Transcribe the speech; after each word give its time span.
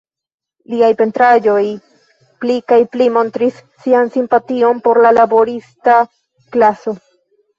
Liaj 0.73 0.87
pentraĵoj 1.01 1.65
pli 2.45 2.55
kaj 2.71 2.79
pli 2.95 3.09
montris 3.17 3.59
sian 3.83 4.09
simpation 4.15 4.81
por 4.87 5.01
la 5.07 5.11
laborista 5.21 5.99
klaso. 6.57 6.95